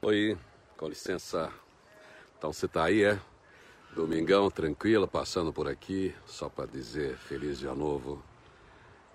Oi, 0.00 0.38
com 0.76 0.86
licença. 0.86 1.52
Então 2.38 2.52
você 2.52 2.68
tá 2.68 2.84
aí, 2.84 3.02
é? 3.02 3.20
Domingão, 3.96 4.48
tranquilo, 4.48 5.08
passando 5.08 5.52
por 5.52 5.66
aqui, 5.66 6.14
só 6.24 6.48
para 6.48 6.66
dizer 6.66 7.16
feliz 7.16 7.58
dia 7.58 7.74
novo. 7.74 8.22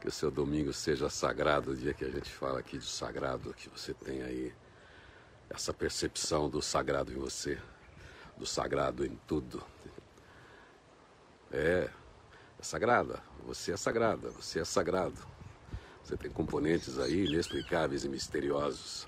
Que 0.01 0.09
o 0.09 0.11
seu 0.11 0.29
domingo 0.29 0.73
seja 0.73 1.09
sagrado, 1.09 1.71
o 1.71 1.75
dia 1.75 1.93
que 1.93 2.03
a 2.03 2.09
gente 2.09 2.29
fala 2.29 2.59
aqui 2.59 2.77
de 2.77 2.85
sagrado, 2.85 3.53
que 3.53 3.69
você 3.69 3.93
tem 3.93 4.23
aí 4.23 4.53
essa 5.49 5.73
percepção 5.73 6.49
do 6.49 6.61
sagrado 6.61 7.13
em 7.13 7.17
você, 7.17 7.57
do 8.37 8.45
sagrado 8.45 9.05
em 9.05 9.17
tudo. 9.25 9.63
É, 11.49 11.89
é 12.59 12.63
sagrada, 12.63 13.23
você 13.45 13.71
é 13.71 13.77
sagrada, 13.77 14.31
você 14.31 14.59
é 14.59 14.65
sagrado. 14.65 15.25
Você 16.03 16.17
tem 16.17 16.29
componentes 16.29 16.99
aí 16.99 17.23
inexplicáveis 17.25 18.03
e 18.03 18.09
misteriosos 18.09 19.07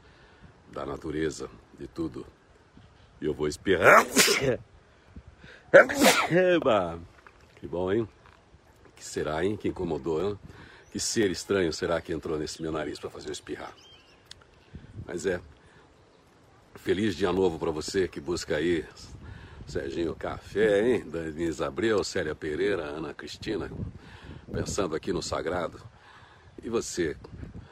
da 0.72 0.86
natureza, 0.86 1.50
de 1.78 1.88
tudo. 1.88 2.26
E 3.22 3.26
eu 3.26 3.34
vou 3.34 3.48
espirrar. 3.48 4.06
Eba! 6.32 7.00
Que 7.56 7.68
bom, 7.68 7.92
hein? 7.92 8.08
Que 8.96 9.04
será, 9.04 9.44
hein? 9.44 9.58
Que 9.58 9.68
incomodou, 9.68 10.22
hein? 10.22 10.40
Que 10.92 11.00
ser 11.00 11.32
estranho 11.32 11.74
será 11.74 12.00
que 12.00 12.14
entrou 12.14 12.38
nesse 12.38 12.62
meu 12.62 12.72
nariz 12.72 13.00
para 13.00 13.10
fazer 13.10 13.30
eu 13.30 13.34
espirrar? 13.34 13.74
Mas 15.06 15.26
é. 15.26 15.42
Feliz 16.76 17.16
dia 17.16 17.32
novo 17.32 17.58
para 17.58 17.72
você 17.72 18.08
que 18.08 18.20
busca 18.20 18.58
aí 18.58 18.86
Serginho 19.68 20.16
Café, 20.16 20.88
hein? 20.88 21.00
Denise 21.10 21.64
Abreu, 21.64 22.04
Célia 22.04 22.36
Pereira, 22.36 22.84
Ana 22.84 23.14
Cristina, 23.14 23.72
pensando 24.52 24.96
aqui 24.96 25.12
no 25.12 25.24
sagrado. 25.24 25.82
E 26.64 26.70
você? 26.70 27.18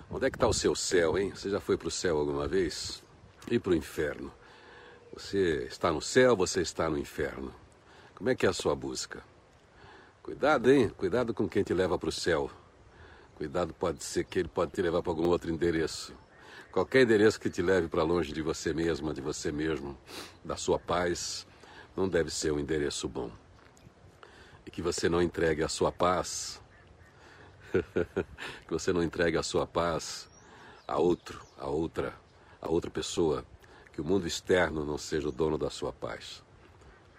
Onde 0.10 0.26
é 0.26 0.30
que 0.32 0.38
está 0.38 0.48
o 0.48 0.54
seu 0.54 0.76
céu, 0.76 1.18
hein? 1.18 1.32
Você 1.36 1.50
já 1.50 1.60
foi 1.60 1.78
para 1.78 1.88
o 1.88 1.92
céu 1.92 2.18
alguma 2.18 2.48
vez? 2.48 3.03
E 3.50 3.60
para 3.60 3.72
o 3.72 3.76
inferno? 3.76 4.32
Você 5.14 5.66
está 5.70 5.92
no 5.92 6.02
céu, 6.02 6.36
você 6.36 6.62
está 6.62 6.90
no 6.90 6.98
inferno. 6.98 7.54
Como 8.16 8.30
é 8.30 8.36
que 8.36 8.46
é 8.46 8.50
a 8.50 8.54
sua 8.54 8.76
busca? 8.76 9.24
Cuidado, 10.22 10.72
hein? 10.72 10.90
Cuidado 10.90 11.34
com 11.34 11.48
quem 11.48 11.64
te 11.64 11.74
leva 11.74 12.00
para 12.00 12.10
o 12.10 12.12
céu. 12.12 12.50
Cuidado, 13.36 13.74
pode 13.74 14.04
ser 14.04 14.24
que 14.24 14.40
ele 14.40 14.48
pode 14.48 14.72
te 14.72 14.82
levar 14.82 15.02
para 15.02 15.12
algum 15.12 15.28
outro 15.28 15.52
endereço. 15.52 16.16
Qualquer 16.72 17.04
endereço 17.04 17.40
que 17.40 17.50
te 17.50 17.62
leve 17.62 17.88
para 17.88 18.02
longe 18.04 18.32
de 18.32 18.42
você 18.42 18.74
mesma, 18.74 19.14
de 19.14 19.22
você 19.22 19.52
mesmo, 19.52 19.98
da 20.44 20.56
sua 20.56 20.80
paz, 20.80 21.46
não 21.96 22.08
deve 22.08 22.32
ser 22.32 22.52
um 22.52 22.60
endereço 22.60 23.08
bom. 23.08 23.30
E 24.66 24.72
que 24.72 24.82
você 24.82 25.10
não 25.10 25.22
entregue 25.22 25.62
a 25.62 25.68
sua 25.68 25.92
paz, 25.92 26.62
que 27.74 28.72
você 28.72 28.94
não 28.94 29.04
entregue 29.04 29.38
a 29.38 29.44
sua 29.44 29.68
paz 29.68 30.30
a 30.88 30.98
outro, 30.98 31.42
a 31.58 31.68
outra, 31.68 32.14
a 32.64 32.70
outra 32.70 32.90
pessoa, 32.90 33.46
que 33.92 34.00
o 34.00 34.06
mundo 34.06 34.26
externo 34.26 34.86
não 34.86 34.98
seja 34.98 35.28
o 35.28 35.32
dono 35.32 35.58
da 35.58 35.70
sua 35.70 35.92
paz. 35.92 36.42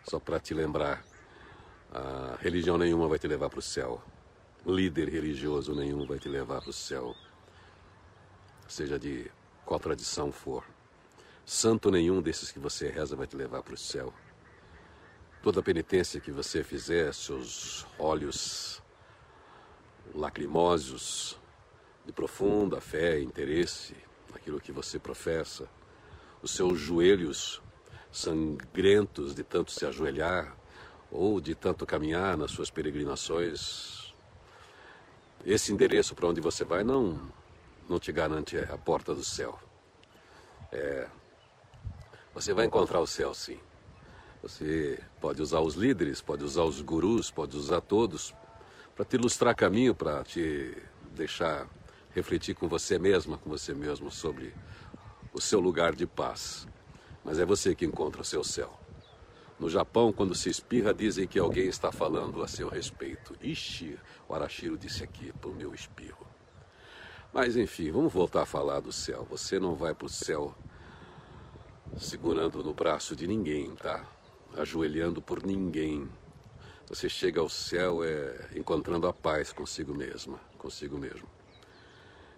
Só 0.09 0.19
para 0.19 0.41
te 0.41 0.55
lembrar, 0.55 1.05
a 1.93 2.37
religião 2.41 2.79
nenhuma 2.79 3.07
vai 3.07 3.19
te 3.19 3.29
levar 3.29 3.51
para 3.51 3.59
o 3.59 3.63
céu. 3.63 4.03
Líder 4.67 5.11
religioso 5.11 5.75
nenhum 5.75 6.07
vai 6.07 6.19
te 6.19 6.29
levar 6.29 6.63
para 6.63 6.71
o 6.71 6.73
céu. 6.73 7.15
Seja 8.67 8.99
de 8.99 9.31
qual 9.67 9.79
tradição 9.79 10.33
for. 10.33 10.65
Santo 11.45 11.91
nenhum 11.91 12.23
desses 12.23 12.51
que 12.51 12.59
você 12.59 12.89
reza 12.89 13.15
vai 13.15 13.27
te 13.27 13.37
levar 13.37 13.63
para 13.63 13.75
o 13.75 13.79
céu. 13.79 14.13
Toda 15.43 15.63
penitência 15.63 16.21
que 16.21 16.33
você 16.33 16.65
fizer, 16.65 17.13
seus 17.13 17.87
olhos 17.99 18.83
lacrimosos, 20.15 21.39
de 22.07 22.13
profunda 22.13 22.81
fé 22.81 23.21
e 23.21 23.25
interesse 23.25 23.95
naquilo 24.35 24.61
que 24.61 24.73
você 24.73 24.99
professa, 24.99 25.69
os 26.43 26.51
seus 26.51 26.79
joelhos 26.79 27.63
sangrentos 28.13 29.35
de 29.35 29.43
tanto 29.43 29.73
se 29.73 29.87
ajoelhar 29.87 30.55
ou 31.11 31.41
de 31.41 31.55
tanto 31.55 31.87
caminhar 31.87 32.37
nas 32.37 32.51
suas 32.51 32.71
peregrinações. 32.71 34.15
Esse 35.47 35.73
endereço 35.73 36.15
para 36.15 36.27
onde 36.27 36.41
você 36.41 36.65
vai 36.65 36.85
não, 36.85 37.21
não 37.89 37.99
te 37.99 38.13
garante 38.13 38.59
a 38.59 38.77
porta 38.77 39.15
do 39.15 39.25
céu. 39.25 39.59
É, 40.73 41.09
você 42.35 42.53
vai 42.53 42.67
encontrar 42.67 43.01
o 43.01 43.07
céu, 43.07 43.33
sim. 43.33 43.59
Você 44.43 44.99
pode 45.21 45.41
usar 45.41 45.61
os 45.61 45.75
líderes, 45.75 46.21
pode 46.21 46.45
usar 46.45 46.65
os 46.65 46.81
gurus, 46.81 47.31
pode 47.31 47.57
usar 47.57 47.81
todos 47.81 48.35
para 48.95 49.05
te 49.05 49.17
ilustrar 49.17 49.55
caminho, 49.55 49.95
para 49.95 50.23
te 50.23 50.77
deixar 51.15 51.67
refletir 52.15 52.55
com 52.55 52.69
você 52.69 52.97
mesma, 52.99 53.37
com 53.37 53.51
você 53.51 53.75
mesmo 53.75 54.11
sobre 54.11 54.55
o 55.33 55.41
seu 55.41 55.59
lugar 55.59 55.95
de 55.95 56.07
paz. 56.07 56.67
Mas 57.25 57.41
é 57.41 57.45
você 57.45 57.75
que 57.75 57.85
encontra 57.85 58.23
o 58.23 58.25
seu 58.25 58.45
céu. 58.45 58.79
No 59.59 59.69
Japão, 59.69 60.13
quando 60.13 60.35
se 60.35 60.49
espirra, 60.49 60.95
dizem 60.95 61.27
que 61.27 61.39
alguém 61.39 61.67
está 61.67 61.91
falando 61.91 62.43
a 62.43 62.49
seu 62.49 62.69
respeito. 62.69 63.35
Ixi, 63.43 63.99
o 64.29 64.35
Arashiro 64.35 64.79
disse 64.79 65.03
aqui 65.03 65.33
para 65.33 65.51
o 65.51 65.55
meu 65.55 65.75
espirro. 65.75 66.25
Mas 67.33 67.57
enfim, 67.57 67.91
vamos 67.91 68.13
voltar 68.13 68.43
a 68.43 68.47
falar 68.47 68.81
do 68.81 68.93
céu. 68.93 69.27
Você 69.29 69.59
não 69.59 69.75
vai 69.75 69.93
para 69.93 70.07
o 70.07 70.09
céu 70.09 70.55
segurando 71.97 72.63
no 72.63 72.73
braço 72.73 73.17
de 73.17 73.27
ninguém, 73.27 73.75
tá? 73.75 74.05
Ajoelhando 74.57 75.21
por 75.21 75.45
ninguém. 75.45 76.09
Você 76.89 77.09
chega 77.09 77.41
ao 77.41 77.49
céu 77.49 78.05
é 78.05 78.51
encontrando 78.55 79.09
a 79.09 79.13
paz 79.13 79.53
consigo 79.53 79.95
mesma, 79.95 80.39
consigo 80.59 80.97
mesmo 80.99 81.27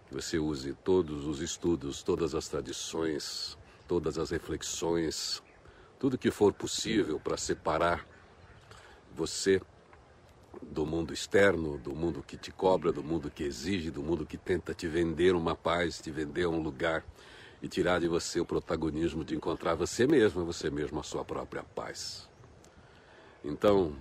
que 0.09 0.15
você 0.15 0.39
use 0.39 0.72
todos 0.84 1.27
os 1.27 1.41
estudos, 1.41 2.03
todas 2.03 2.34
as 2.34 2.49
tradições, 2.49 3.59
todas 3.89 4.19
as 4.19 4.31
reflexões, 4.31 5.43
tudo 5.99 6.19
que 6.19 6.31
for 6.31 6.53
possível 6.53 7.19
para 7.19 7.37
separar 7.37 8.06
você 9.15 9.61
do 10.62 10.87
mundo 10.87 11.12
externo, 11.12 11.78
do 11.78 11.95
mundo 11.95 12.22
que 12.22 12.37
te 12.37 12.50
cobra, 12.50 12.93
do 12.93 13.03
mundo 13.03 13.31
que 13.31 13.45
exige, 13.45 13.91
do 13.91 14.03
mundo 14.03 14.27
que 14.27 14.37
tenta 14.37 14.75
te 14.75 14.87
vender 14.87 15.34
uma 15.34 15.55
paz, 15.55 15.99
te 16.00 16.11
vender 16.11 16.47
um 16.47 16.61
lugar 16.61 17.05
e 17.61 17.69
tirar 17.69 18.00
de 18.00 18.09
você 18.09 18.41
o 18.41 18.47
protagonismo 18.47 19.25
de 19.25 19.34
encontrar 19.34 19.75
você 19.75 20.06
mesmo, 20.06 20.45
você 20.45 20.71
mesmo 20.71 21.00
a 21.00 21.03
sua 21.03 21.25
própria 21.25 21.62
paz. 21.62 22.28
Então, 23.45 23.97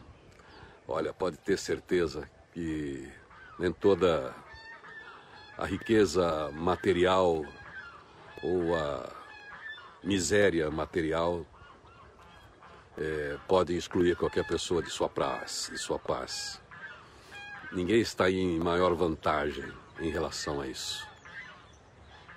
olha, 0.87 1.13
pode 1.13 1.37
ter 1.37 1.57
certeza 1.57 2.29
que 2.53 3.09
nem 3.59 3.71
toda 3.71 4.33
a 5.57 5.65
riqueza 5.65 6.51
material 6.51 7.45
ou 8.43 8.75
a 8.75 9.09
miséria 10.03 10.69
material 10.69 11.45
é, 12.97 13.37
podem 13.47 13.77
excluir 13.77 14.15
qualquer 14.15 14.45
pessoa 14.45 14.81
de 14.81 14.89
sua 14.89 15.09
paz, 15.09 15.69
de 15.71 15.77
sua 15.77 15.97
paz. 15.97 16.61
Ninguém 17.71 17.99
está 17.99 18.29
em 18.29 18.59
maior 18.59 18.93
vantagem 18.93 19.71
em 19.99 20.09
relação 20.09 20.61
a 20.61 20.67
isso. 20.67 21.07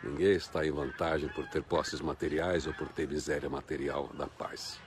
Ninguém 0.02 0.32
está 0.32 0.64
em 0.64 0.70
vantagem 0.70 1.28
por 1.28 1.46
ter 1.48 1.62
posses 1.62 2.00
materiais 2.00 2.66
ou 2.66 2.72
por 2.72 2.88
ter 2.88 3.08
miséria 3.08 3.50
material 3.50 4.08
da 4.14 4.26
paz. 4.26 4.80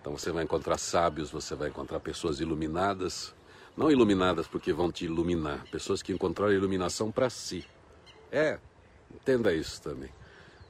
Então 0.00 0.16
você 0.16 0.32
vai 0.32 0.44
encontrar 0.44 0.78
sábios, 0.78 1.30
você 1.30 1.54
vai 1.54 1.68
encontrar 1.68 2.00
pessoas 2.00 2.40
iluminadas 2.40 3.34
não 3.76 3.90
iluminadas 3.90 4.46
porque 4.46 4.72
vão 4.72 4.90
te 4.90 5.04
iluminar, 5.04 5.64
pessoas 5.70 6.02
que 6.02 6.12
encontraram 6.12 6.52
iluminação 6.52 7.10
para 7.10 7.28
si. 7.28 7.66
É, 8.30 8.58
entenda 9.12 9.52
isso 9.52 9.80
também. 9.82 10.10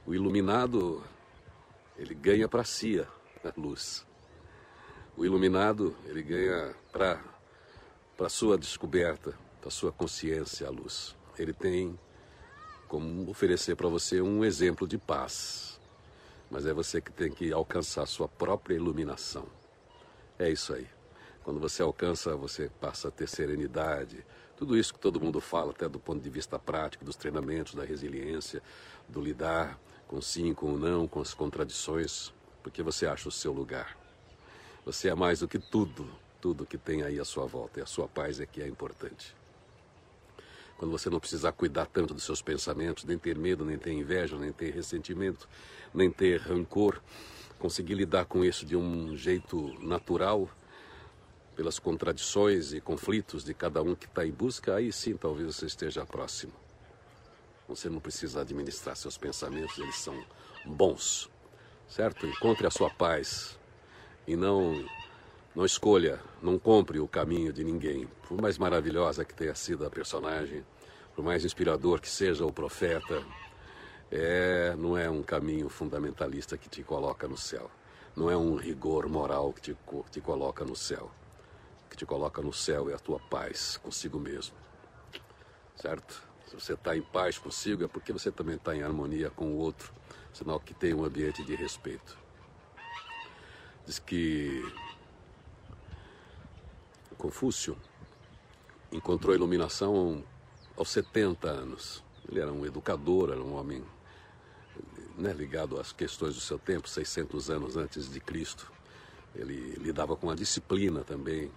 O 0.05 0.13
iluminado, 0.13 1.03
ele 1.97 2.13
ganha 2.13 2.47
para 2.47 2.63
si 2.63 2.99
a 2.99 3.07
luz. 3.57 4.05
O 5.15 5.25
iluminado, 5.25 5.95
ele 6.05 6.21
ganha 6.21 6.75
para 6.91 7.21
para 8.17 8.29
sua 8.29 8.57
descoberta, 8.57 9.37
para 9.61 9.69
sua 9.69 9.91
consciência 9.91 10.67
a 10.67 10.69
luz. 10.69 11.15
Ele 11.37 11.53
tem 11.53 11.99
como 12.87 13.29
oferecer 13.29 13.75
para 13.75 13.89
você 13.89 14.21
um 14.21 14.43
exemplo 14.45 14.87
de 14.87 14.97
paz. 14.97 15.79
Mas 16.49 16.65
é 16.65 16.73
você 16.73 17.01
que 17.01 17.11
tem 17.11 17.31
que 17.31 17.51
alcançar 17.51 18.03
a 18.03 18.05
sua 18.05 18.27
própria 18.27 18.75
iluminação. 18.75 19.45
É 20.39 20.49
isso 20.49 20.73
aí. 20.73 20.87
Quando 21.45 21.59
você 21.59 21.83
alcança, 21.83 22.35
você 22.35 22.71
passa 22.81 23.09
a 23.09 23.11
ter 23.11 23.29
serenidade. 23.29 24.25
Tudo 24.57 24.75
isso 24.75 24.91
que 24.91 24.99
todo 24.99 25.21
mundo 25.21 25.39
fala, 25.39 25.69
até 25.69 25.87
do 25.87 25.99
ponto 25.99 26.19
de 26.19 26.27
vista 26.27 26.57
prático, 26.57 27.05
dos 27.05 27.15
treinamentos, 27.15 27.75
da 27.75 27.85
resiliência, 27.85 28.63
do 29.07 29.21
lidar 29.21 29.79
com 30.07 30.19
sim, 30.19 30.55
com 30.55 30.73
o 30.73 30.79
não, 30.79 31.07
com 31.07 31.21
as 31.21 31.35
contradições, 31.35 32.33
porque 32.63 32.81
você 32.81 33.05
acha 33.05 33.29
o 33.29 33.31
seu 33.31 33.53
lugar. 33.53 33.95
Você 34.87 35.07
é 35.07 35.13
mais 35.13 35.41
do 35.41 35.47
que 35.47 35.59
tudo, 35.59 36.09
tudo 36.41 36.65
que 36.65 36.79
tem 36.79 37.03
aí 37.03 37.19
à 37.19 37.25
sua 37.25 37.45
volta, 37.45 37.79
e 37.79 37.83
a 37.83 37.85
sua 37.85 38.07
paz 38.07 38.39
é 38.39 38.47
que 38.47 38.59
é 38.59 38.67
importante. 38.67 39.35
Quando 40.79 40.89
você 40.89 41.11
não 41.11 41.19
precisar 41.19 41.51
cuidar 41.51 41.85
tanto 41.85 42.15
dos 42.15 42.23
seus 42.23 42.41
pensamentos, 42.41 43.03
nem 43.03 43.19
ter 43.19 43.37
medo, 43.37 43.63
nem 43.63 43.77
ter 43.77 43.91
inveja, 43.91 44.35
nem 44.35 44.51
ter 44.51 44.73
ressentimento, 44.73 45.47
nem 45.93 46.09
ter 46.09 46.41
rancor, 46.41 46.99
conseguir 47.59 47.93
lidar 47.93 48.25
com 48.25 48.43
isso 48.43 48.65
de 48.65 48.75
um 48.75 49.15
jeito 49.15 49.79
natural, 49.79 50.49
pelas 51.55 51.79
contradições 51.79 52.73
e 52.73 52.81
conflitos 52.81 53.43
de 53.43 53.53
cada 53.53 53.81
um 53.81 53.95
que 53.95 54.05
está 54.05 54.25
em 54.25 54.31
busca, 54.31 54.75
aí 54.75 54.91
sim 54.91 55.15
talvez 55.15 55.55
você 55.55 55.65
esteja 55.65 56.05
próximo. 56.05 56.53
Você 57.67 57.89
não 57.89 57.99
precisa 57.99 58.41
administrar 58.41 58.95
seus 58.95 59.17
pensamentos, 59.17 59.77
eles 59.77 59.95
são 59.95 60.23
bons. 60.65 61.29
certo? 61.87 62.25
Encontre 62.25 62.67
a 62.67 62.71
sua 62.71 62.89
paz 62.89 63.57
e 64.27 64.35
não 64.35 64.85
não 65.55 65.65
escolha, 65.65 66.19
não 66.41 66.59
compre 66.59 66.99
o 66.99 67.07
caminho 67.07 67.53
de 67.53 67.63
ninguém. 67.63 68.09
Por 68.27 68.41
mais 68.41 68.57
maravilhosa 68.57 69.23
que 69.23 69.33
tenha 69.33 69.55
sido 69.55 69.85
a 69.85 69.89
personagem, 69.89 70.65
por 71.15 71.23
mais 71.23 71.45
inspirador 71.45 72.01
que 72.01 72.09
seja 72.09 72.45
o 72.45 72.51
profeta, 72.51 73.23
é, 74.11 74.75
não 74.77 74.97
é 74.97 75.09
um 75.09 75.23
caminho 75.23 75.69
fundamentalista 75.69 76.57
que 76.57 76.67
te 76.67 76.83
coloca 76.83 77.25
no 77.25 77.37
céu. 77.37 77.71
Não 78.15 78.29
é 78.29 78.35
um 78.35 78.55
rigor 78.55 79.07
moral 79.07 79.53
que 79.53 79.61
te, 79.61 79.77
te 80.11 80.19
coloca 80.19 80.65
no 80.65 80.75
céu. 80.75 81.09
Que 81.95 81.99
te 81.99 82.05
coloca 82.05 82.41
no 82.41 82.51
céu 82.51 82.89
é 82.89 82.93
a 82.93 82.99
tua 82.99 83.17
paz 83.17 83.77
consigo 83.77 84.19
mesmo. 84.19 84.53
Certo? 85.77 86.21
Se 86.45 86.53
você 86.53 86.73
está 86.73 86.93
em 86.93 87.01
paz 87.01 87.37
consigo, 87.37 87.85
é 87.85 87.87
porque 87.87 88.11
você 88.11 88.29
também 88.29 88.57
está 88.57 88.75
em 88.75 88.83
harmonia 88.83 89.29
com 89.29 89.53
o 89.53 89.55
outro, 89.55 89.93
sinal 90.33 90.59
que 90.59 90.73
tem 90.73 90.93
um 90.93 91.05
ambiente 91.05 91.41
de 91.45 91.55
respeito. 91.55 92.17
Diz 93.85 93.97
que 93.97 94.61
Confúcio 97.17 97.77
encontrou 98.91 99.33
iluminação 99.33 100.21
aos 100.75 100.89
70 100.89 101.47
anos. 101.47 102.03
Ele 102.27 102.41
era 102.41 102.51
um 102.51 102.65
educador, 102.65 103.31
era 103.31 103.41
um 103.41 103.55
homem 103.55 103.81
né, 105.17 105.31
ligado 105.31 105.79
às 105.79 105.93
questões 105.93 106.35
do 106.35 106.41
seu 106.41 106.59
tempo, 106.59 106.89
600 106.89 107.49
anos 107.49 107.77
antes 107.77 108.11
de 108.11 108.19
Cristo. 108.19 108.69
Ele 109.33 109.75
lidava 109.77 110.17
com 110.17 110.29
a 110.29 110.35
disciplina 110.35 111.01
também, 111.01 111.49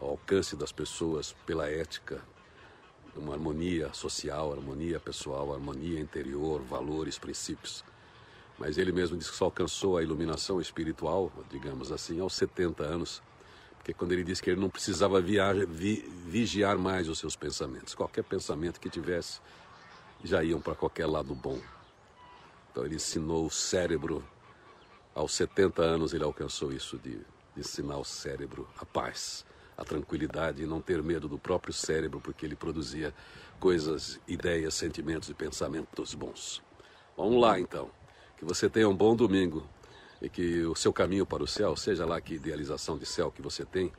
ao 0.00 0.10
alcance 0.10 0.56
das 0.56 0.72
pessoas 0.72 1.34
pela 1.46 1.70
ética, 1.70 2.22
uma 3.16 3.34
harmonia 3.34 3.92
social, 3.92 4.52
harmonia 4.52 4.98
pessoal, 4.98 5.52
harmonia 5.52 6.00
interior, 6.00 6.62
valores, 6.62 7.18
princípios. 7.18 7.84
Mas 8.58 8.78
ele 8.78 8.92
mesmo 8.92 9.16
disse 9.16 9.30
que 9.30 9.36
só 9.36 9.46
alcançou 9.46 9.96
a 9.96 10.02
iluminação 10.02 10.60
espiritual, 10.60 11.32
digamos 11.50 11.92
assim, 11.92 12.20
aos 12.20 12.34
70 12.34 12.82
anos 12.82 13.22
porque 13.82 13.92
quando 13.92 14.12
ele 14.12 14.22
disse 14.22 14.40
que 14.40 14.48
ele 14.48 14.60
não 14.60 14.70
precisava 14.70 15.20
viajar, 15.20 15.66
vi, 15.66 16.08
vigiar 16.24 16.78
mais 16.78 17.08
os 17.08 17.18
seus 17.18 17.34
pensamentos, 17.34 17.96
qualquer 17.96 18.22
pensamento 18.22 18.78
que 18.78 18.88
tivesse, 18.88 19.40
já 20.22 20.44
iam 20.44 20.60
para 20.60 20.76
qualquer 20.76 21.06
lado 21.06 21.34
bom. 21.34 21.60
Então 22.70 22.86
ele 22.86 22.94
ensinou 22.94 23.44
o 23.44 23.50
cérebro, 23.50 24.24
aos 25.12 25.34
70 25.34 25.82
anos 25.82 26.14
ele 26.14 26.22
alcançou 26.22 26.72
isso, 26.72 26.96
de, 26.96 27.16
de 27.16 27.24
ensinar 27.58 27.98
o 27.98 28.04
cérebro 28.04 28.68
a 28.78 28.86
paz, 28.86 29.44
a 29.82 29.84
tranquilidade 29.84 30.62
e 30.62 30.66
não 30.66 30.80
ter 30.80 31.02
medo 31.02 31.28
do 31.28 31.38
próprio 31.38 31.72
cérebro, 31.72 32.20
porque 32.20 32.46
ele 32.46 32.56
produzia 32.56 33.12
coisas, 33.60 34.18
ideias, 34.26 34.74
sentimentos 34.74 35.28
e 35.28 35.34
pensamentos 35.34 36.14
bons. 36.14 36.62
Vamos 37.16 37.40
lá 37.40 37.60
então. 37.60 37.90
Que 38.36 38.44
você 38.44 38.68
tenha 38.68 38.88
um 38.88 38.96
bom 38.96 39.14
domingo 39.14 39.66
e 40.20 40.28
que 40.28 40.62
o 40.64 40.74
seu 40.74 40.92
caminho 40.92 41.26
para 41.26 41.42
o 41.42 41.46
céu, 41.46 41.76
seja 41.76 42.06
lá 42.06 42.20
que 42.20 42.34
idealização 42.34 42.96
de 42.96 43.06
céu 43.06 43.30
que 43.30 43.42
você 43.42 43.64
tem, 43.64 43.92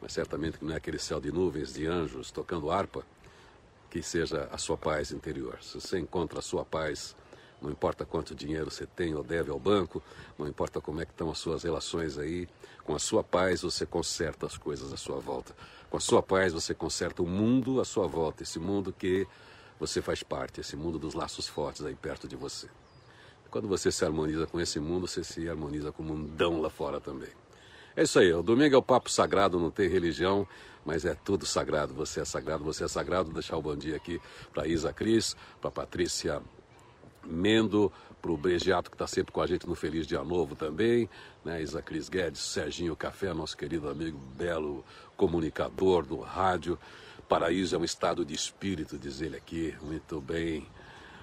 mas 0.00 0.12
certamente 0.12 0.58
que 0.58 0.64
não 0.64 0.72
é 0.72 0.76
aquele 0.76 0.98
céu 0.98 1.20
de 1.20 1.30
nuvens, 1.30 1.74
de 1.74 1.86
anjos 1.86 2.30
tocando 2.30 2.70
harpa, 2.70 3.04
que 3.90 4.02
seja 4.02 4.48
a 4.52 4.56
sua 4.56 4.76
paz 4.76 5.10
interior. 5.10 5.58
Se 5.62 5.80
você 5.80 5.98
encontra 5.98 6.38
a 6.38 6.42
sua 6.42 6.64
paz, 6.64 7.16
não 7.60 7.70
importa 7.70 8.04
quanto 8.04 8.34
dinheiro 8.34 8.70
você 8.70 8.86
tem 8.86 9.14
ou 9.14 9.22
deve 9.22 9.50
ao 9.50 9.58
banco, 9.58 10.02
não 10.38 10.48
importa 10.48 10.80
como 10.80 11.00
é 11.00 11.04
que 11.04 11.12
estão 11.12 11.30
as 11.30 11.38
suas 11.38 11.62
relações 11.62 12.18
aí, 12.18 12.48
com 12.84 12.94
a 12.94 12.98
sua 12.98 13.22
paz 13.22 13.62
você 13.62 13.84
conserta 13.84 14.46
as 14.46 14.56
coisas 14.56 14.92
à 14.92 14.96
sua 14.96 15.18
volta. 15.18 15.54
Com 15.90 15.96
a 15.96 16.00
sua 16.00 16.22
paz 16.22 16.52
você 16.52 16.74
conserta 16.74 17.22
o 17.22 17.26
mundo 17.26 17.80
à 17.80 17.84
sua 17.84 18.06
volta, 18.06 18.42
esse 18.42 18.58
mundo 18.58 18.92
que 18.92 19.26
você 19.78 20.00
faz 20.00 20.22
parte, 20.22 20.60
esse 20.60 20.76
mundo 20.76 20.98
dos 20.98 21.14
laços 21.14 21.48
fortes 21.48 21.84
aí 21.84 21.94
perto 21.94 22.28
de 22.28 22.36
você. 22.36 22.68
Quando 23.50 23.66
você 23.66 23.90
se 23.90 24.04
harmoniza 24.04 24.46
com 24.46 24.60
esse 24.60 24.78
mundo, 24.78 25.08
você 25.08 25.24
se 25.24 25.48
harmoniza 25.48 25.90
com 25.90 26.02
o 26.02 26.06
mundão 26.06 26.60
lá 26.60 26.70
fora 26.70 27.00
também. 27.00 27.30
É 27.96 28.04
isso 28.04 28.18
aí, 28.18 28.32
o 28.32 28.42
domingo 28.42 28.74
é 28.74 28.78
o 28.78 28.82
papo 28.82 29.10
sagrado, 29.10 29.58
não 29.58 29.70
tem 29.70 29.88
religião, 29.88 30.46
mas 30.84 31.04
é 31.04 31.14
tudo 31.14 31.44
sagrado. 31.44 31.92
Você 31.94 32.20
é 32.20 32.24
sagrado, 32.24 32.62
você 32.62 32.84
é 32.84 32.88
sagrado. 32.88 33.24
Vou 33.24 33.34
deixar 33.34 33.56
o 33.56 33.62
bom 33.62 33.76
dia 33.76 33.96
aqui 33.96 34.20
para 34.52 34.66
Isa 34.68 34.92
Cris, 34.92 35.36
para 35.60 35.70
Patrícia 35.70 36.40
Mendo, 37.24 37.92
para 38.20 38.30
o 38.30 38.36
Bregiato 38.36 38.90
que 38.90 38.94
está 38.94 39.06
sempre 39.06 39.32
com 39.32 39.40
a 39.40 39.46
gente 39.46 39.66
no 39.66 39.74
Feliz 39.74 40.06
Dia 40.06 40.22
Novo 40.22 40.54
também, 40.54 41.08
né? 41.44 41.62
Isa 41.62 41.80
Cris 41.80 42.08
Guedes, 42.08 42.40
Serginho 42.40 42.94
Café, 42.94 43.32
nosso 43.32 43.56
querido 43.56 43.88
amigo 43.88 44.18
belo 44.36 44.84
comunicador 45.16 46.04
do 46.04 46.20
rádio. 46.20 46.78
Paraíso 47.28 47.76
é 47.76 47.78
um 47.78 47.84
estado 47.84 48.24
de 48.24 48.34
espírito, 48.34 48.98
diz 48.98 49.20
ele 49.20 49.36
aqui. 49.36 49.74
Muito 49.82 50.20
bem. 50.20 50.66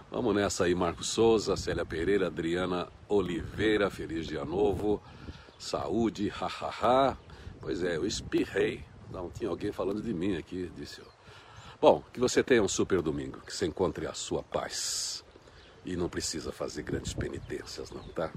Vamos 0.09 0.33
nessa 0.33 0.63
aí, 0.63 0.73
Marcos 0.73 1.09
Souza, 1.09 1.57
Célia 1.57 1.85
Pereira, 1.85 2.27
Adriana 2.27 2.87
Oliveira, 3.09 3.89
feliz 3.89 4.25
dia 4.25 4.45
novo, 4.45 5.01
saúde, 5.59 6.29
hahaha. 6.29 7.17
Pois 7.59 7.83
é, 7.83 7.97
eu 7.97 8.05
espirrei. 8.05 8.83
Não 9.11 9.29
tinha 9.29 9.49
alguém 9.49 9.71
falando 9.71 10.01
de 10.01 10.13
mim 10.13 10.37
aqui, 10.37 10.71
disse 10.75 10.99
eu. 10.99 11.07
Bom, 11.79 12.01
que 12.11 12.19
você 12.19 12.41
tenha 12.41 12.63
um 12.63 12.67
super 12.67 13.01
domingo, 13.01 13.41
que 13.41 13.53
você 13.53 13.65
encontre 13.65 14.07
a 14.07 14.13
sua 14.13 14.41
paz. 14.41 15.23
E 15.85 15.95
não 15.95 16.09
precisa 16.09 16.51
fazer 16.51 16.83
grandes 16.83 17.13
penitências, 17.13 17.91
não, 17.91 18.03
tá? 18.09 18.31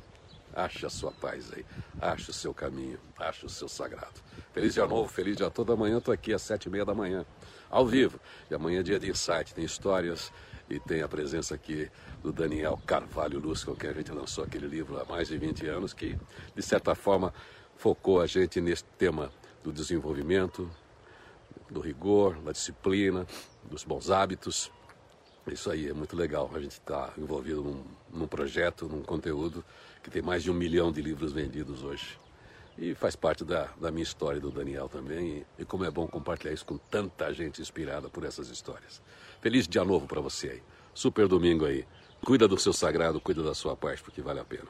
Ache 0.55 0.85
a 0.85 0.91
sua 0.91 1.13
paz 1.13 1.53
aí, 1.53 1.65
ache 2.01 2.31
o 2.31 2.33
seu 2.33 2.53
caminho, 2.53 2.99
ache 3.19 3.47
o 3.47 3.49
seu 3.49 3.69
sagrado. 3.69 4.21
Feliz 4.53 4.75
dia 4.75 4.87
novo, 4.87 5.09
feliz 5.09 5.37
dia 5.37 5.51
todo. 5.51 5.73
Amanhã 5.73 5.99
estou 5.99 6.13
aqui 6.13 6.33
às 6.33 6.43
sete 6.43 6.67
e 6.67 6.71
meia 6.71 6.85
da 6.85 6.95
manhã, 6.95 7.25
ao 7.71 7.87
vivo. 7.87 8.19
E 8.51 8.55
amanhã 8.55 8.81
é 8.81 8.83
dia 8.83 8.99
de 8.99 9.09
insight, 9.09 9.55
tem 9.55 9.65
histórias 9.65 10.33
e 10.69 10.79
tem 10.81 11.03
a 11.03 11.09
presença 11.09 11.55
aqui 11.55 11.91
do 12.23 12.33
Daniel 12.33 12.81
Carvalho 12.85 13.39
Luz, 13.39 13.65
com 13.65 13.75
quem 13.75 13.91
a 13.91 13.93
gente 13.93 14.11
lançou 14.13 14.45
aquele 14.45 14.67
livro 14.67 15.01
há 15.01 15.05
mais 15.05 15.29
de 15.29 15.39
20 15.39 15.67
anos, 15.67 15.93
que 15.93 16.19
de 16.55 16.63
certa 16.63 16.95
forma 16.95 17.33
focou 17.77 18.21
a 18.21 18.27
gente 18.27 18.61
nesse 18.61 18.85
tema 18.99 19.33
do 19.63 19.73
desenvolvimento, 19.73 20.71
do 21.71 21.81
rigor, 21.81 22.41
da 22.41 22.53
disciplina, 22.53 23.27
dos 23.65 23.85
bons 23.85 24.11
hábitos. 24.11 24.71
Isso 25.47 25.71
aí 25.71 25.89
é 25.89 25.93
muito 25.93 26.17
legal. 26.17 26.51
A 26.55 26.61
gente 26.61 26.73
está 26.73 27.13
envolvido 27.17 27.63
num, 27.63 27.83
num 28.13 28.27
projeto, 28.27 28.87
num 28.87 29.03
conteúdo 29.03 29.65
que 30.03 30.11
tem 30.11 30.23
mais 30.23 30.43
de 30.43 30.51
um 30.51 30.55
milhão 30.55 30.93
de 30.93 31.01
livros 31.03 31.33
vendidos 31.33 31.83
hoje. 31.83 32.19
E 32.79 32.95
faz 32.95 33.17
parte 33.17 33.45
da, 33.45 33.69
da 33.81 33.91
minha 33.91 34.03
história 34.03 34.39
e 34.39 34.41
do 34.41 34.51
Daniel 34.51 34.89
também. 34.89 35.45
E, 35.59 35.63
e 35.63 35.65
como 35.65 35.85
é 35.85 35.91
bom 35.91 36.07
compartilhar 36.07 36.53
isso 36.53 36.65
com 36.65 36.79
tanta 36.79 37.33
gente 37.33 37.61
inspirada 37.61 38.09
por 38.09 38.25
essas 38.25 38.49
histórias. 38.49 39.03
Feliz 39.41 39.67
dia 39.67 39.85
novo 39.85 40.07
para 40.07 40.21
você 40.21 40.49
aí. 40.49 40.63
Super 40.95 41.27
domingo 41.27 41.65
aí. 41.65 41.87
Cuida 42.25 42.47
do 42.47 42.59
seu 42.59 42.73
sagrado, 42.73 43.21
cuida 43.21 43.43
da 43.43 43.55
sua 43.55 43.77
paz, 43.77 44.01
porque 44.01 44.21
vale 44.21 44.41
a 44.41 44.45
pena. 44.45 44.69